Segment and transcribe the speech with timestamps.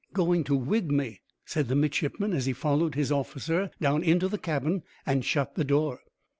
[0.13, 4.39] "Going to wig me," said the midshipman, as he followed his officer down into the
[4.39, 5.99] cabin and shut the door.